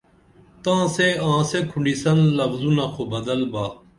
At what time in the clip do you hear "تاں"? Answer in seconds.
0.63-0.83